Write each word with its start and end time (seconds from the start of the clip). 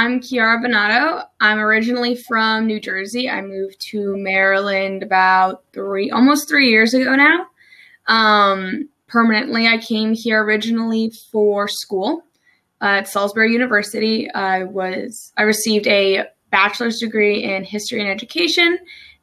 I'm 0.00 0.22
Chiara 0.22 0.58
Benato. 0.62 1.24
I'm 1.42 1.58
originally 1.58 2.14
from 2.14 2.66
New 2.66 2.80
Jersey. 2.80 3.28
I 3.28 3.42
moved 3.42 3.78
to 3.90 4.16
Maryland 4.16 5.02
about 5.02 5.62
three, 5.74 6.10
almost 6.10 6.48
three 6.48 6.70
years 6.70 6.94
ago 6.94 7.14
now. 7.16 7.48
Um, 8.06 8.88
permanently, 9.08 9.66
I 9.66 9.76
came 9.76 10.14
here 10.14 10.42
originally 10.42 11.12
for 11.30 11.68
school 11.68 12.22
uh, 12.80 13.00
at 13.00 13.08
Salisbury 13.08 13.52
University. 13.52 14.30
I 14.30 14.64
was 14.64 15.34
I 15.36 15.42
received 15.42 15.86
a 15.86 16.24
bachelor's 16.50 16.98
degree 16.98 17.44
in 17.44 17.62
history 17.62 18.00
and 18.00 18.08
education, 18.08 18.78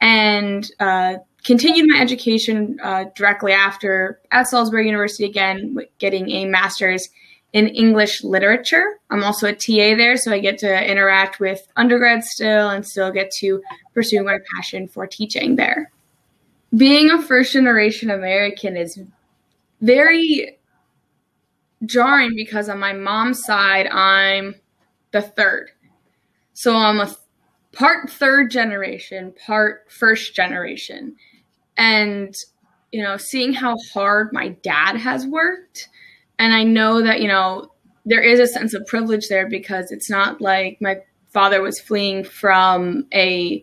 and 0.00 0.70
uh, 0.78 1.14
continued 1.42 1.90
my 1.90 2.00
education 2.00 2.78
uh, 2.80 3.06
directly 3.16 3.50
after 3.50 4.20
at 4.30 4.46
Salisbury 4.46 4.86
University 4.86 5.24
again, 5.24 5.78
getting 5.98 6.30
a 6.30 6.44
master's 6.44 7.08
in 7.52 7.68
English 7.68 8.22
literature. 8.22 8.98
I'm 9.10 9.24
also 9.24 9.48
a 9.48 9.52
TA 9.52 9.96
there, 9.96 10.16
so 10.16 10.32
I 10.32 10.38
get 10.38 10.58
to 10.58 10.90
interact 10.90 11.40
with 11.40 11.60
undergrads 11.76 12.28
still 12.30 12.68
and 12.68 12.86
still 12.86 13.10
get 13.10 13.30
to 13.40 13.60
pursue 13.92 14.22
my 14.22 14.38
passion 14.54 14.86
for 14.86 15.06
teaching 15.06 15.56
there. 15.56 15.90
Being 16.76 17.10
a 17.10 17.20
first 17.20 17.52
generation 17.52 18.10
American 18.10 18.76
is 18.76 19.00
very 19.80 20.58
jarring 21.84 22.34
because 22.36 22.68
on 22.68 22.78
my 22.78 22.92
mom's 22.92 23.42
side, 23.44 23.86
I'm 23.88 24.54
the 25.10 25.22
third. 25.22 25.70
So 26.52 26.76
I'm 26.76 27.00
a 27.00 27.14
part 27.72 28.10
third 28.10 28.50
generation, 28.50 29.34
part 29.44 29.90
first 29.90 30.36
generation. 30.36 31.16
And, 31.76 32.32
you 32.92 33.02
know, 33.02 33.16
seeing 33.16 33.52
how 33.52 33.76
hard 33.92 34.32
my 34.32 34.50
dad 34.62 34.96
has 34.96 35.26
worked 35.26 35.88
and 36.40 36.54
I 36.54 36.64
know 36.64 37.02
that, 37.02 37.20
you 37.20 37.28
know, 37.28 37.70
there 38.06 38.22
is 38.22 38.40
a 38.40 38.46
sense 38.46 38.72
of 38.72 38.86
privilege 38.86 39.28
there 39.28 39.46
because 39.46 39.92
it's 39.92 40.08
not 40.08 40.40
like 40.40 40.78
my 40.80 40.96
father 41.28 41.60
was 41.60 41.78
fleeing 41.78 42.24
from 42.24 43.06
a 43.12 43.62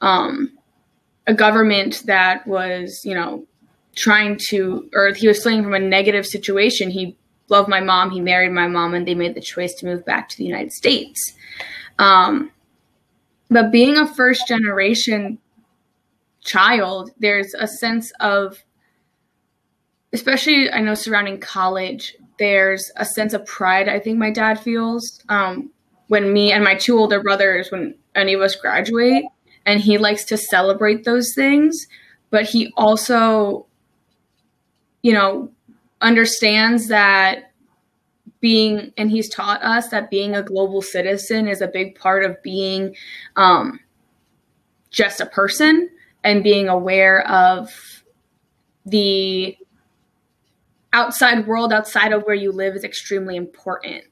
um, 0.00 0.56
a 1.26 1.34
government 1.34 2.04
that 2.06 2.46
was, 2.46 3.02
you 3.04 3.14
know, 3.14 3.44
trying 3.96 4.38
to, 4.48 4.88
or 4.94 5.12
he 5.12 5.26
was 5.26 5.42
fleeing 5.42 5.64
from 5.64 5.74
a 5.74 5.80
negative 5.80 6.24
situation. 6.24 6.90
He 6.90 7.16
loved 7.48 7.68
my 7.68 7.80
mom, 7.80 8.10
he 8.10 8.20
married 8.20 8.52
my 8.52 8.68
mom, 8.68 8.94
and 8.94 9.06
they 9.06 9.16
made 9.16 9.34
the 9.34 9.40
choice 9.40 9.74
to 9.74 9.86
move 9.86 10.04
back 10.04 10.28
to 10.28 10.38
the 10.38 10.44
United 10.44 10.72
States. 10.72 11.34
Um, 11.98 12.52
but 13.50 13.72
being 13.72 13.96
a 13.96 14.06
first 14.06 14.46
generation 14.46 15.38
child, 16.40 17.10
there's 17.18 17.52
a 17.54 17.66
sense 17.66 18.12
of 18.20 18.62
especially 20.12 20.70
I 20.70 20.80
know 20.80 20.94
surrounding 20.94 21.40
college, 21.40 22.16
there's 22.38 22.90
a 22.96 23.04
sense 23.04 23.34
of 23.34 23.46
pride 23.46 23.88
I 23.88 23.98
think 23.98 24.18
my 24.18 24.30
dad 24.30 24.58
feels 24.58 25.22
um, 25.28 25.70
when 26.08 26.32
me 26.32 26.52
and 26.52 26.64
my 26.64 26.74
two 26.74 26.98
older 26.98 27.22
brothers, 27.22 27.70
when 27.70 27.94
any 28.14 28.34
of 28.34 28.40
us 28.40 28.54
graduate, 28.54 29.24
and 29.64 29.80
he 29.80 29.98
likes 29.98 30.24
to 30.26 30.36
celebrate 30.36 31.04
those 31.04 31.32
things, 31.34 31.86
but 32.30 32.44
he 32.44 32.72
also, 32.76 33.66
you 35.02 35.12
know, 35.12 35.50
understands 36.00 36.88
that 36.88 37.52
being, 38.40 38.92
and 38.96 39.10
he's 39.10 39.28
taught 39.28 39.62
us 39.62 39.88
that 39.88 40.10
being 40.10 40.34
a 40.34 40.42
global 40.42 40.82
citizen 40.82 41.46
is 41.46 41.60
a 41.60 41.68
big 41.68 41.94
part 41.94 42.24
of 42.24 42.42
being 42.42 42.94
um, 43.36 43.78
just 44.90 45.20
a 45.20 45.26
person 45.26 45.88
and 46.24 46.42
being 46.42 46.68
aware 46.68 47.26
of 47.28 48.02
the 48.84 49.56
outside 50.92 51.46
world 51.46 51.72
outside 51.72 52.12
of 52.12 52.22
where 52.24 52.34
you 52.34 52.52
live 52.52 52.76
is 52.76 52.84
extremely 52.84 53.36
important. 53.36 54.04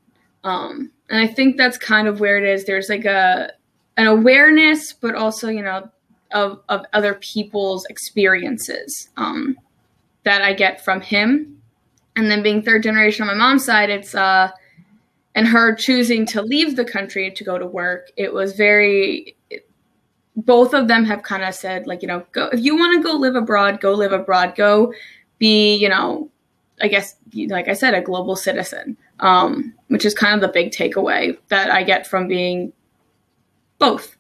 Um, 0.44 0.90
and 1.08 1.20
I 1.20 1.26
think 1.26 1.56
that's 1.56 1.76
kind 1.76 2.08
of 2.08 2.20
where 2.20 2.38
it 2.38 2.44
is. 2.44 2.64
There's 2.64 2.88
like 2.88 3.04
a 3.04 3.52
an 3.96 4.06
awareness, 4.06 4.92
but 4.92 5.14
also 5.14 5.48
you 5.48 5.62
know 5.62 5.90
of 6.32 6.60
of 6.68 6.84
other 6.92 7.14
people's 7.14 7.84
experiences 7.86 9.08
um, 9.16 9.58
that 10.24 10.42
I 10.42 10.54
get 10.54 10.84
from 10.84 11.00
him. 11.00 11.56
And 12.16 12.30
then 12.30 12.42
being 12.42 12.62
third 12.62 12.82
generation 12.82 13.22
on 13.22 13.28
my 13.28 13.34
mom's 13.34 13.64
side, 13.64 13.90
it's 13.90 14.14
uh, 14.14 14.50
and 15.34 15.46
her 15.46 15.74
choosing 15.74 16.26
to 16.26 16.42
leave 16.42 16.76
the 16.76 16.84
country 16.84 17.30
to 17.30 17.44
go 17.44 17.58
to 17.58 17.66
work. 17.66 18.10
It 18.16 18.32
was 18.32 18.54
very. 18.54 19.36
Both 20.36 20.72
of 20.74 20.88
them 20.88 21.04
have 21.04 21.22
kind 21.22 21.42
of 21.42 21.54
said 21.54 21.86
like 21.86 22.00
you 22.00 22.08
know 22.08 22.24
go 22.32 22.46
if 22.46 22.60
you 22.60 22.76
want 22.76 22.96
to 22.96 23.02
go 23.06 23.14
live 23.14 23.34
abroad, 23.34 23.80
go 23.80 23.92
live 23.92 24.12
abroad. 24.12 24.54
Go 24.56 24.94
be 25.38 25.74
you 25.74 25.88
know 25.88 26.30
I 26.80 26.88
guess, 26.88 27.16
like 27.34 27.68
I 27.68 27.74
said, 27.74 27.94
a 27.94 28.00
global 28.00 28.36
citizen, 28.36 28.96
um, 29.20 29.74
which 29.88 30.04
is 30.04 30.14
kind 30.14 30.34
of 30.34 30.40
the 30.40 30.52
big 30.52 30.72
takeaway 30.72 31.36
that 31.48 31.70
I 31.70 31.82
get 31.82 32.06
from 32.06 32.28
being 32.28 32.72
both. 33.78 34.16